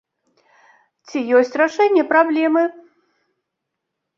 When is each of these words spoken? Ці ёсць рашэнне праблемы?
Ці 1.11 1.19
ёсць 1.41 1.53
рашэнне 1.63 2.03
праблемы? 2.15 2.63